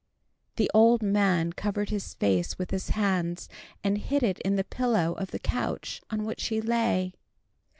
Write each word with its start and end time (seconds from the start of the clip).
The 0.55 0.71
old 0.73 1.03
man 1.03 1.53
covered 1.53 1.91
his 1.91 2.15
face 2.15 2.57
with 2.57 2.71
his 2.71 2.89
hands, 2.89 3.47
and 3.83 3.99
hid 3.99 4.23
it 4.23 4.39
in 4.39 4.55
the 4.55 4.63
pillow 4.63 5.13
of 5.13 5.29
the 5.29 5.37
couch 5.37 6.01
on 6.09 6.25
which 6.25 6.45
he 6.47 6.59
lay. 6.59 7.13